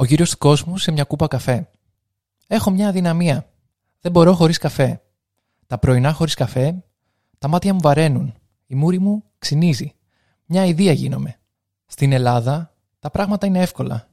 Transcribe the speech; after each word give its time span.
Ο 0.00 0.04
γύρο 0.04 0.24
του 0.24 0.38
κόσμου 0.38 0.78
σε 0.78 0.90
μια 0.90 1.04
κούπα 1.04 1.28
καφέ. 1.28 1.68
Έχω 2.46 2.70
μια 2.70 2.88
αδυναμία. 2.88 3.50
Δεν 4.00 4.12
μπορώ 4.12 4.34
χωρίς 4.34 4.58
καφέ. 4.58 5.02
Τα 5.66 5.78
πρωινά 5.78 6.12
χωρίς 6.12 6.34
καφέ, 6.34 6.84
τα 7.38 7.48
μάτια 7.48 7.74
μου 7.74 7.80
βαραίνουν. 7.82 8.34
Η 8.66 8.74
μούρη 8.74 8.98
μου 8.98 9.24
ξυνίζει. 9.38 9.94
Μια 10.44 10.64
ιδέα 10.64 10.92
γίνομαι. 10.92 11.38
Στην 11.86 12.12
Ελλάδα 12.12 12.74
τα 12.98 13.10
πράγματα 13.10 13.46
είναι 13.46 13.60
εύκολα. 13.60 14.08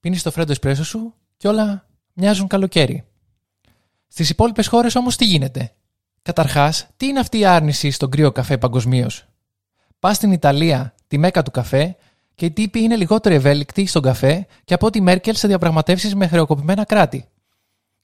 Πίνεις 0.00 0.22
το 0.22 0.30
φρέντο 0.30 0.52
εσπρέσο 0.52 0.84
σου 0.84 1.14
και 1.36 1.48
όλα 1.48 1.88
μοιάζουν 2.12 2.46
καλοκαίρι. 2.46 3.04
Στις 4.06 4.30
υπόλοιπες 4.30 4.66
χώρες 4.66 4.94
όμως 4.94 5.16
τι 5.16 5.24
γίνεται; 5.24 5.74
Καταρχάς, 6.22 6.88
τι 6.96 7.06
είναι 7.06 7.20
αυτή 7.20 7.38
η 7.38 7.44
άρνηση 7.44 7.90
στον 7.90 8.10
κρύο 8.10 8.32
καφέ 8.32 8.58
παγκοσμίως; 8.58 9.26
Πας 9.98 10.16
στην 10.16 10.32
Ιταλία, 10.32 10.94
τη 11.06 11.18
μέκα 11.18 11.42
του 11.42 11.50
καφέ, 11.50 11.96
και 12.36 12.44
οι 12.44 12.50
τύποι 12.50 12.80
είναι 12.80 12.96
λιγότερο 12.96 13.34
ευέλικτοι 13.34 13.86
στον 13.86 14.02
καφέ 14.02 14.46
και 14.64 14.74
από 14.74 14.86
ότι 14.86 15.00
Μέρκελ 15.00 15.34
σε 15.34 15.46
διαπραγματεύσεις 15.46 16.14
με 16.14 16.26
χρεοκοπημένα 16.26 16.84
κράτη. 16.84 17.28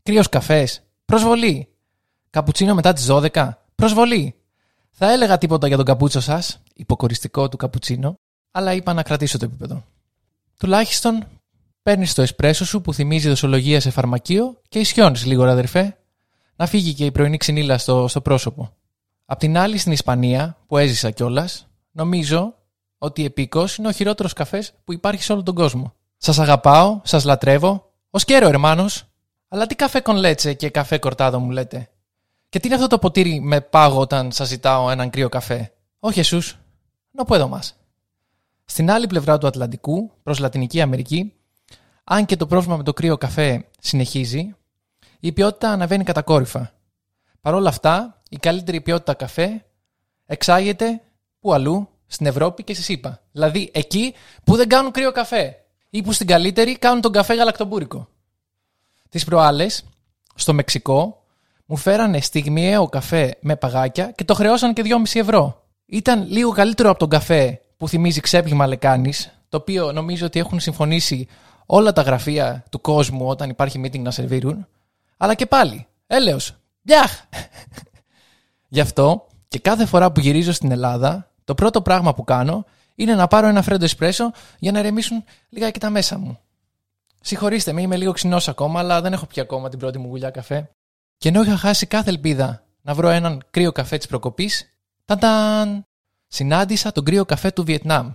Κρύος 0.03 0.29
καφές. 0.29 0.83
Προσβολή. 1.05 1.69
Καπουτσίνο 2.31 2.75
μετά 2.75 2.93
τις 2.93 3.07
12. 3.11 3.51
Προσβολή. 3.75 4.35
Θα 4.91 5.13
έλεγα 5.13 5.39
τίποτα 5.39 5.67
για 5.67 5.77
τον 5.77 5.85
καπούτσο 5.85 6.21
σας, 6.21 6.63
υποκοριστικό 6.75 7.49
του 7.49 7.57
καπουτσίνο, 7.57 8.19
αλλά 8.51 8.73
είπα 8.73 8.93
να 8.93 9.03
κρατήσω 9.03 9.39
το 9.39 9.45
επίπεδο. 9.45 9.85
Τουλάχιστον 10.59 11.27
παίρνεις 11.83 12.15
το 12.15 12.23
εσπρέσο 12.23 12.65
σου 12.65 12.81
που 12.81 12.95
θυμίζει 12.95 13.29
δοσολογία 13.29 13.81
σε 13.81 13.91
φαρμακείο 13.91 14.61
και 14.69 14.79
ισιώνεις 14.79 15.25
λίγο, 15.25 15.45
αδερφέ. 15.45 15.97
Να 16.57 16.67
φύγει 16.67 16.95
και 16.95 17.05
η 17.05 17.11
πρωινή 17.11 17.37
ξυνήλα 17.37 17.79
στο, 17.79 18.09
στο 18.09 18.21
πρόσωπο. 18.21 18.73
Απ' 19.25 19.39
την 19.39 19.57
άλλη, 19.57 19.79
στην 19.79 19.93
Ισπανία, 19.93 20.57
που 20.67 20.79
έζησα 20.79 21.11
κιόλας, 21.11 21.67
νομίζω 21.93 22.55
ότι 23.03 23.25
επίκος 23.25 23.77
είναι 23.77 23.89
ο 23.89 23.93
χειρότερος 23.93 24.33
καφές 24.33 24.73
που 24.85 24.93
υπάρχει 24.93 25.23
σε 25.23 25.33
όλο 25.33 25.43
τον 25.43 25.55
κόσμο. 25.55 25.95
Σας 26.17 26.39
αγαπάω, 26.39 27.01
σας 27.05 27.25
λατρεύω. 27.25 27.93
Ω 28.11 28.19
κέρο, 28.19 28.49
ερμάνος. 28.49 29.05
Αλλά 29.49 29.67
τι 29.67 29.75
καφέ 29.75 30.01
κονλέτσε 30.01 30.55
και 30.55 30.71
καφέ 30.71 30.99
κορτάδο 30.99 31.39
μου 31.39 31.51
λέτε; 31.51 31.89
Και 32.49 32.61
τι 32.61 32.67
είναι 32.67 32.77
αυτό 32.77 32.87
το 32.87 32.99
ποτήρι 32.99 33.41
με 33.41 33.61
πάγο 33.61 34.01
όταν 34.01 34.33
σας 34.33 34.49
ζητάω 34.49 34.91
έναν 34.91 35.11
κρύο 35.11 35.29
καφέ; 35.29 35.73
Όχι 35.99 36.21
εσούς. 36.21 36.59
Να 37.11 37.25
πω 37.25 37.35
εδώ 37.35 37.49
μας. 37.49 37.77
Στην 38.65 38.91
άλλη 38.91 39.07
πλευρά 39.07 39.39
του 39.39 39.47
Ατλαντικού, 39.47 40.11
προς 40.23 40.39
Λατινική 40.39 40.81
Αμερική, 40.81 41.33
αν 42.05 42.27
και 42.27 42.37
το 42.37 42.47
πρόβλημα 42.47 42.77
με 42.77 42.83
το 42.83 42.93
κρύο 42.93 43.19
καφέ 43.19 43.69
συνεχίζει, 43.79 44.55
η 45.21 45.33
ποιότητα 45.33 45.71
αναβαίνει 45.71 46.05
κατακόρυφα. 46.05 46.73
Παρ' 47.41 47.55
όλα 47.55 47.69
αυτά, 47.69 48.23
η 48.29 48.37
καλύτερη 48.37 48.81
ποιότητα 48.81 49.15
καφέ 49.15 49.65
εξάγεται 50.27 51.01
που 51.41 51.53
αλλού, 51.53 51.92
στην 52.13 52.27
Ευρώπη 52.27 52.65
και 52.65 52.75
στη 52.75 52.83
ΣΥΠΑ. 52.83 53.21
Δηλαδή 53.33 53.71
εκεί 53.75 54.15
που 54.45 54.57
δεν 54.57 54.69
κάνουν 54.69 54.91
κρύο 54.91 55.13
καφέ 55.13 55.57
ή 55.91 56.03
που 56.03 56.13
στην 56.13 56.27
καλύτερη 56.27 56.79
κάνουν 56.79 57.01
τον 57.01 57.13
καφέ 57.13 57.35
γαλακτομπούρικο. 57.35 58.09
Τις 59.09 59.25
προάλλες, 59.25 59.85
στο 60.35 60.53
Μεξικό, 60.53 61.23
μου 61.67 61.77
φέρανε 61.77 62.21
στιγμιαίο 62.21 62.89
καφέ 62.89 63.37
με 63.41 63.57
παγάκια 63.57 64.11
και 64.11 64.25
το 64.25 64.35
χρεώσαν 64.35 64.73
και 64.73 64.83
2,5 64.85 65.21
ευρώ. 65.21 65.63
Ήταν 65.87 66.27
λίγο 66.29 66.51
καλύτερο 66.51 66.91
από 66.91 66.99
τον 66.99 67.09
καφέ 67.09 67.61
που 67.77 67.89
θυμίζει 67.89 68.21
ξέπλυμα 68.21 68.67
λεκάνης, 68.67 69.39
το 69.49 69.57
οποίο 69.57 69.93
νομίζω 69.93 70.27
ότι 70.27 70.39
έχουν 70.39 70.61
συμφωνήσει 70.61 71.29
όλα 71.67 71.93
τα 71.93 72.03
γραφεία 72.03 72.65
του 72.71 72.81
κόσμου 72.81 73.29
όταν 73.29 73.51
υπάρχει 73.51 73.81
meeting 73.85 74.01
να 74.01 74.11
σερβίρουν. 74.11 74.67
Αλλά 75.17 75.35
και 75.35 75.47
πάλι, 75.47 75.87
έλεος, 76.07 76.57
Γιάχ! 76.83 77.25
Γι' 78.69 78.81
αυτό 78.81 79.27
και 79.49 79.59
κάθε 79.59 79.87
φορά 79.87 80.13
που 80.13 80.21
γυρίζω 80.21 80.53
στην 80.53 80.71
Ελλάδα, 80.71 81.32
το 81.45 81.55
πρώτο 81.55 81.83
πράγμα 81.83 82.15
που 82.15 82.25
κάνω 82.25 82.65
είναι 82.95 83.15
να 83.15 83.27
πάρω 83.27 83.47
ένα 83.47 83.63
φρέντο 83.63 83.85
εσπρέσο 83.85 84.33
για 84.59 84.73
να 84.73 84.83
ρεμίσουν 84.83 85.25
λιγάκι 85.49 85.81
τα 85.81 85.91
μέσα 85.91 86.19
μου. 86.19 86.39
Συγχωρήστε 87.21 87.73
με, 87.73 87.81
είμαι 87.81 87.97
λίγο 87.97 88.13
ξινός 88.13 88.49
ακόμα, 88.49 88.79
αλλά 88.79 89.01
δεν 89.01 89.13
έχω 89.13 89.27
πια 89.27 89.43
ακόμα 89.43 89.69
την 89.69 89.79
πρώτη 89.79 89.99
μου 89.99 90.09
γουλιά 90.09 90.31
καφέ. 90.31 90.71
Και 91.17 91.29
ενώ 91.29 91.43
είχα 91.43 91.57
χάσει 91.57 91.87
κάθε 91.87 92.11
ελπίδα 92.11 92.65
να 92.83 92.95
βρω 92.95 93.09
έναν 93.09 93.43
κρύο 93.51 93.73
καφέ 93.73 93.97
της 93.97 94.07
προκοπής, 94.07 94.69
τανταν! 95.05 95.87
Συνάντησα 96.27 96.93
τον 96.93 97.05
κρύο 97.05 97.25
καφέ 97.25 97.51
του 97.51 97.65
Βιετνάμ. 97.65 98.13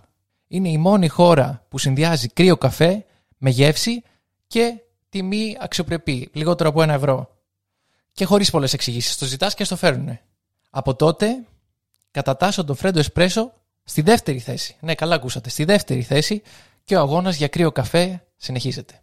Είναι 0.48 0.70
η 0.70 0.78
μόνη 0.78 1.08
χώρα 1.08 1.66
που 1.70 1.78
συνδυάζει 1.78 2.28
κρύο 2.28 2.58
καφέ 2.58 3.06
με 3.38 3.50
γεύση 3.50 4.04
και 4.48 4.74
τιμή 5.10 5.58
αξιοπρεπή, 5.60 6.30
λιγότερο 6.34 6.70
από 6.70 6.82
ένα 6.82 6.94
ευρώ. 6.94 7.30
Και 8.12 8.26
χωρίς 8.26 8.52
πολλές 8.52 8.74
εξηγήσεις. 8.74 9.18
Το 9.18 9.26
ζητάς 9.26 9.54
και 9.54 9.64
στο 9.64 9.76
φέρνουνε. 9.76 10.22
Από 10.70 10.96
τότε 10.96 11.46
κατατάσσω 12.18 12.64
το 12.64 12.74
φρέντο 12.74 13.00
εσπρέσο 13.00 13.54
στη 13.84 14.02
δεύτερη 14.02 14.40
θέση. 14.40 14.76
Ναι, 14.80 14.96
καλά 14.96 15.16
ακούσατε. 15.16 15.50
Στη 15.50 15.64
δεύτερη 15.64 16.02
θέση 16.02 16.42
και 16.84 16.96
ο 16.96 17.00
αγώνας 17.00 17.36
για 17.36 17.48
κρύο 17.48 17.72
καφέ 17.72 18.24
συνεχίζεται. 18.38 19.02